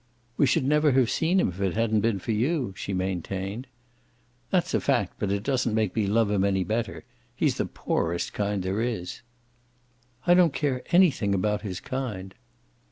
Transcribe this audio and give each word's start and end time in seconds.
"We 0.35 0.47
should 0.47 0.65
never 0.65 0.93
have 0.93 1.11
seen 1.11 1.39
him 1.39 1.49
if 1.49 1.61
it 1.61 1.75
hadn't 1.75 2.01
been 2.01 2.17
for 2.17 2.31
you," 2.31 2.73
she 2.75 2.91
maintained. 2.91 3.67
"That's 4.49 4.73
a 4.73 4.81
fact, 4.81 5.13
but 5.19 5.31
it 5.31 5.43
doesn't 5.43 5.75
make 5.75 5.95
me 5.95 6.07
love 6.07 6.31
him 6.31 6.43
any 6.43 6.63
better. 6.63 7.03
He's 7.35 7.57
the 7.57 7.67
poorest 7.67 8.33
kind 8.33 8.63
there 8.63 8.81
is." 8.81 9.21
"I 10.25 10.33
don't 10.33 10.55
care 10.55 10.81
anything 10.91 11.35
about 11.35 11.61
his 11.61 11.79
kind." 11.79 12.33